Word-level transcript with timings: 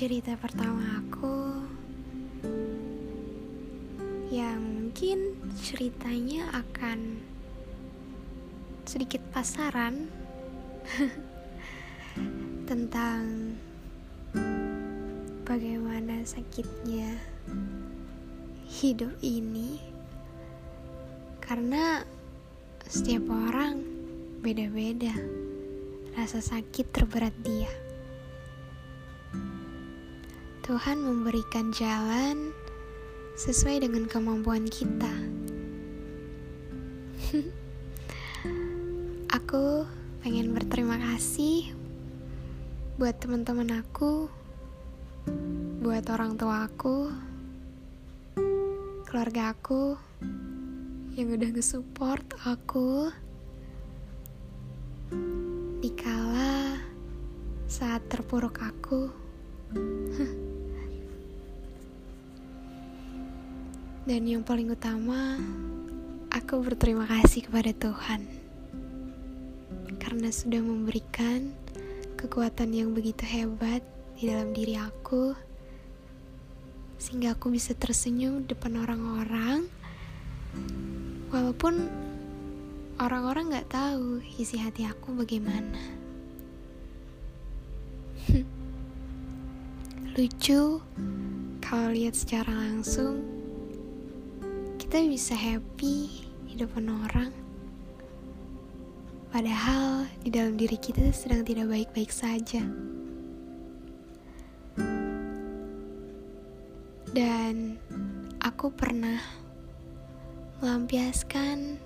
cerita 0.00 0.32
pertama 0.38 1.02
aku 1.02 1.60
yang 4.30 4.62
mungkin 4.62 5.34
ceritanya 5.58 6.46
akan 6.54 7.18
sedikit 8.88 9.18
pasaran 9.34 10.08
tentang 12.70 13.52
bagaimana 15.42 16.22
sakitnya 16.22 17.18
hidup 18.70 19.10
ini 19.26 19.82
karena 21.42 22.06
setiap 22.86 23.26
orang 23.26 23.82
beda-beda 24.38 25.12
rasa 26.14 26.38
sakit 26.38 26.88
terberat 26.94 27.34
dia. 27.42 27.89
Tuhan 30.64 31.02
memberikan 31.02 31.74
jalan 31.74 32.54
sesuai 33.34 33.82
dengan 33.86 34.06
kemampuan 34.06 34.68
kita. 34.68 35.10
aku 39.36 39.88
pengen 40.20 40.52
berterima 40.52 41.00
kasih 41.00 41.72
buat 43.00 43.16
teman-teman 43.16 43.80
aku, 43.80 44.28
buat 45.80 46.04
orang 46.12 46.36
tua 46.36 46.68
aku, 46.68 47.08
keluarga 49.10 49.56
aku 49.56 49.98
yang 51.18 51.34
udah 51.34 51.50
nge-support 51.50 52.22
aku 52.46 53.10
dikala 55.82 56.78
saat 57.70 58.02
terpuruk 58.10 58.58
aku. 58.58 59.06
Dan 64.10 64.26
yang 64.26 64.42
paling 64.42 64.74
utama, 64.74 65.38
aku 66.34 66.58
berterima 66.66 67.06
kasih 67.06 67.46
kepada 67.46 67.70
Tuhan 67.70 68.26
karena 70.02 70.34
sudah 70.34 70.58
memberikan 70.58 71.54
kekuatan 72.18 72.74
yang 72.74 72.90
begitu 72.90 73.22
hebat 73.22 73.86
di 74.18 74.26
dalam 74.26 74.50
diri 74.50 74.74
aku, 74.74 75.38
sehingga 76.98 77.38
aku 77.38 77.54
bisa 77.54 77.78
tersenyum 77.78 78.50
depan 78.50 78.82
orang-orang, 78.82 79.70
walaupun 81.30 81.86
orang-orang 82.98 83.54
gak 83.54 83.70
tahu 83.70 84.18
isi 84.42 84.58
hati 84.58 84.82
aku 84.90 85.14
bagaimana. 85.14 86.09
Lucu 90.10 90.82
kalau 91.62 91.94
lihat 91.94 92.18
secara 92.18 92.50
langsung 92.50 93.22
kita 94.74 95.06
bisa 95.06 95.38
happy 95.38 96.26
di 96.50 96.58
depan 96.58 96.90
orang. 96.90 97.30
Padahal 99.30 100.10
di 100.26 100.34
dalam 100.34 100.58
diri 100.58 100.74
kita 100.74 101.14
sedang 101.14 101.46
tidak 101.46 101.70
baik-baik 101.70 102.10
saja. 102.10 102.58
Dan 107.14 107.78
aku 108.42 108.74
pernah 108.74 109.22
melampiaskan 110.58 111.78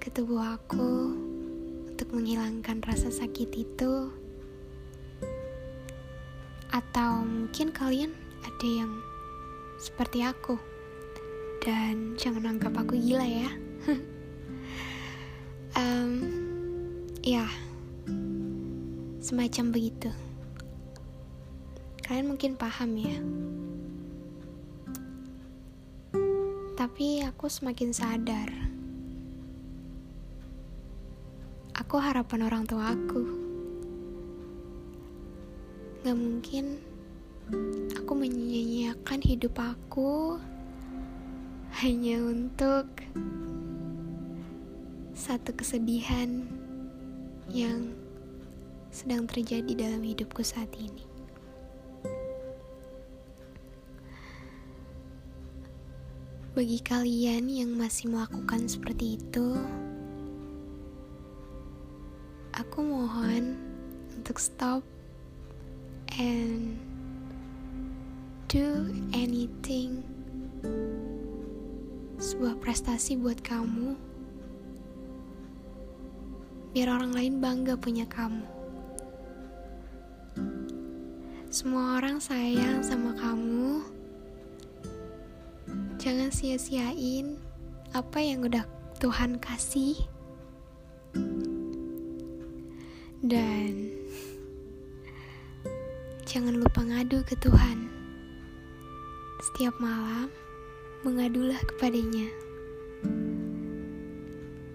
ke 0.00 0.08
tubuh 0.08 0.40
aku 0.40 1.12
untuk 1.92 2.08
menghilangkan 2.08 2.80
rasa 2.88 3.12
sakit 3.12 3.52
itu 3.52 4.23
atau 6.74 7.22
mungkin 7.22 7.70
kalian 7.70 8.10
ada 8.42 8.66
yang 8.66 8.90
seperti 9.78 10.26
aku? 10.26 10.58
Dan 11.62 12.18
jangan 12.18 12.58
anggap 12.58 12.74
aku 12.74 12.98
gila 12.98 13.22
ya. 13.22 13.50
Um, 15.74 16.22
ya 17.18 17.50
semacam 19.18 19.74
begitu. 19.74 20.06
Kalian 22.06 22.30
mungkin 22.30 22.54
paham 22.54 22.94
ya. 22.94 23.18
Tapi 26.78 27.26
aku 27.26 27.50
semakin 27.50 27.90
sadar. 27.90 28.54
Aku 31.74 31.98
harapan 31.98 32.46
orang 32.46 32.70
tua 32.70 32.94
aku 32.94 33.43
gak 36.04 36.20
mungkin 36.20 36.84
aku 37.96 38.12
menyanyiakan 38.12 39.24
hidup 39.24 39.56
aku 39.56 40.36
hanya 41.80 42.20
untuk 42.20 42.92
satu 45.16 45.56
kesedihan 45.56 46.44
yang 47.48 47.96
sedang 48.92 49.24
terjadi 49.24 49.72
dalam 49.72 50.04
hidupku 50.04 50.44
saat 50.44 50.68
ini. 50.76 51.08
Bagi 56.52 56.84
kalian 56.84 57.48
yang 57.48 57.72
masih 57.80 58.12
melakukan 58.12 58.68
seperti 58.68 59.16
itu, 59.16 59.56
aku 62.52 62.84
mohon 62.84 63.56
untuk 64.12 64.36
stop 64.36 64.84
and 66.18 66.78
do 68.46 68.86
anything 69.10 70.02
sebuah 72.22 72.56
prestasi 72.62 73.18
buat 73.18 73.42
kamu, 73.42 73.98
biar 76.72 76.88
orang 76.88 77.12
lain 77.12 77.34
bangga 77.42 77.74
punya 77.74 78.06
kamu. 78.06 78.46
Semua 81.54 82.02
orang 82.02 82.18
sayang 82.18 82.82
sama 82.82 83.14
kamu. 83.14 83.86
Jangan 86.02 86.34
sia-siain 86.34 87.38
apa 87.94 88.18
yang 88.18 88.42
udah 88.42 88.66
Tuhan 88.98 89.38
kasih. 89.38 89.94
Dan 93.22 93.93
jangan 96.34 96.58
lupa 96.58 96.82
ngadu 96.82 97.22
ke 97.22 97.38
Tuhan. 97.38 97.86
Setiap 99.38 99.78
malam 99.78 100.26
mengadulah 101.06 101.62
kepadanya, 101.62 102.26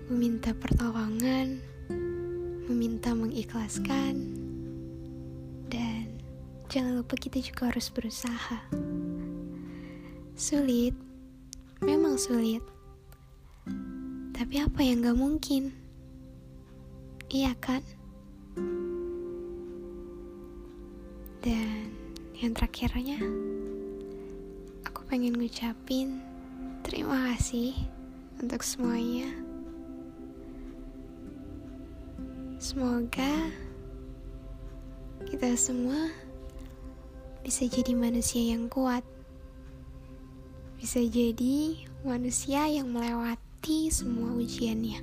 meminta 0.08 0.56
pertolongan, 0.56 1.60
meminta 2.64 3.12
mengikhlaskan, 3.12 4.40
dan 5.68 6.08
jangan 6.72 7.04
lupa 7.04 7.20
kita 7.20 7.44
juga 7.44 7.76
harus 7.76 7.92
berusaha. 7.92 8.64
Sulit, 10.40 10.96
memang 11.84 12.16
sulit, 12.16 12.64
tapi 14.32 14.64
apa 14.64 14.80
yang 14.80 15.04
gak 15.04 15.20
mungkin? 15.20 15.76
Iya 17.28 17.52
kan? 17.60 17.84
Dan 21.40 21.92
yang 22.36 22.52
terakhirnya, 22.52 23.20
pengen 25.10 25.42
ngucapin 25.42 26.22
terima 26.86 27.34
kasih 27.34 27.74
untuk 28.38 28.62
semuanya. 28.62 29.26
Semoga 32.62 33.50
kita 35.26 35.58
semua 35.58 36.14
bisa 37.42 37.66
jadi 37.66 37.98
manusia 37.98 38.54
yang 38.54 38.70
kuat, 38.70 39.02
bisa 40.78 41.02
jadi 41.02 41.90
manusia 42.06 42.70
yang 42.70 42.94
melewati 42.94 43.90
semua 43.90 44.38
ujiannya. 44.38 45.02